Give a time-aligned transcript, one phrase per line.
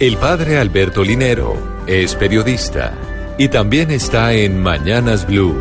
[0.00, 2.92] El padre Alberto Linero es periodista
[3.38, 5.54] y también está en Mañanas Blue.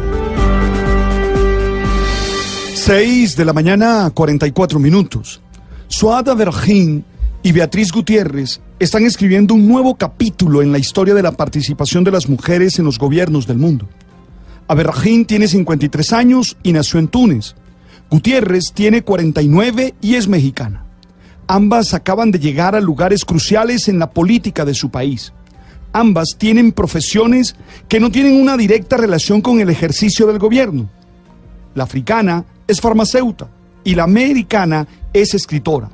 [2.73, 5.39] 6 de la mañana, 44 minutos.
[5.87, 7.05] Suada Vergín
[7.43, 12.11] y Beatriz Gutiérrez están escribiendo un nuevo capítulo en la historia de la participación de
[12.11, 13.87] las mujeres en los gobiernos del mundo.
[14.67, 17.53] Aberrajín tiene 53 años y nació en Túnez.
[18.09, 20.82] Gutiérrez tiene 49 y es mexicana.
[21.47, 25.33] Ambas acaban de llegar a lugares cruciales en la política de su país.
[25.91, 27.55] Ambas tienen profesiones
[27.87, 30.89] que no tienen una directa relación con el ejercicio del gobierno.
[31.75, 33.49] La africana es farmacéutica
[33.83, 35.89] y la americana es escritora.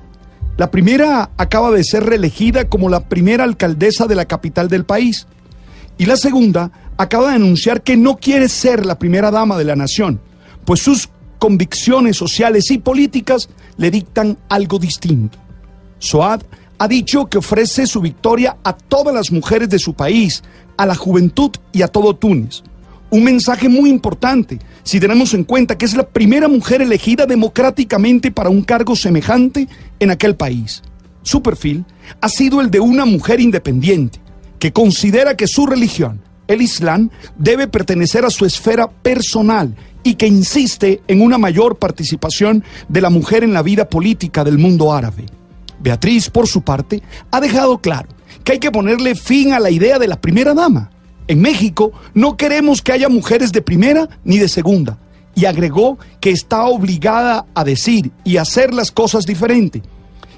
[0.57, 5.25] La primera acaba de ser reelegida como la primera alcaldesa de la capital del país.
[5.97, 9.75] Y la segunda acaba de anunciar que no quiere ser la primera dama de la
[9.75, 10.19] nación,
[10.65, 15.39] pues sus convicciones sociales y políticas le dictan algo distinto.
[15.99, 16.41] Soad
[16.79, 20.41] ha dicho que ofrece su victoria a todas las mujeres de su país,
[20.77, 22.63] a la juventud y a todo Túnez.
[23.11, 28.31] Un mensaje muy importante si tenemos en cuenta que es la primera mujer elegida democráticamente
[28.31, 29.67] para un cargo semejante
[29.99, 30.81] en aquel país.
[31.21, 31.85] Su perfil
[32.21, 34.19] ha sido el de una mujer independiente,
[34.57, 40.27] que considera que su religión, el Islam, debe pertenecer a su esfera personal y que
[40.27, 45.25] insiste en una mayor participación de la mujer en la vida política del mundo árabe.
[45.79, 48.09] Beatriz, por su parte, ha dejado claro
[48.43, 50.91] que hay que ponerle fin a la idea de la primera dama
[51.29, 54.97] en México no queremos que haya mujeres de primera ni de segunda.
[55.35, 59.83] Y agregó que está obligada a decir y hacer las cosas diferente.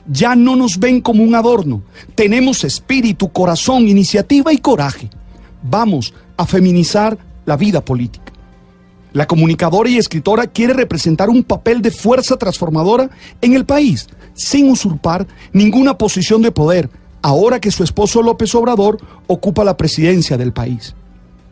[0.06, 1.81] Ya no nos ven como un adorno.
[2.13, 5.09] Tenemos espíritu, corazón, iniciativa y coraje.
[5.63, 8.31] Vamos a feminizar la vida política.
[9.13, 13.09] La comunicadora y escritora quiere representar un papel de fuerza transformadora
[13.41, 16.89] en el país, sin usurpar ninguna posición de poder,
[17.21, 20.95] ahora que su esposo López Obrador ocupa la presidencia del país.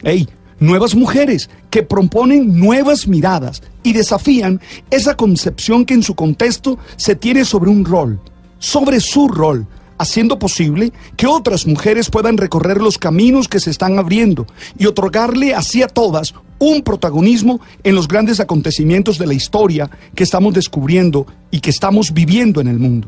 [0.03, 0.27] ¡Ey!
[0.61, 4.59] Nuevas mujeres que proponen nuevas miradas y desafían
[4.89, 8.19] esa concepción que en su contexto se tiene sobre un rol,
[8.57, 9.67] sobre su rol,
[9.97, 15.53] haciendo posible que otras mujeres puedan recorrer los caminos que se están abriendo y otorgarle
[15.53, 21.25] así a todas un protagonismo en los grandes acontecimientos de la historia que estamos descubriendo
[21.51, 23.07] y que estamos viviendo en el mundo.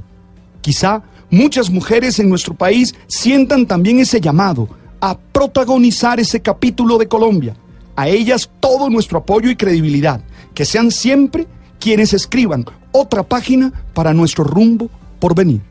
[0.62, 4.68] Quizá muchas mujeres en nuestro país sientan también ese llamado
[5.02, 7.56] a protagonizar ese capítulo de Colombia.
[7.96, 10.22] A ellas todo nuestro apoyo y credibilidad.
[10.54, 11.48] Que sean siempre
[11.80, 15.62] quienes escriban otra página para nuestro rumbo por venir.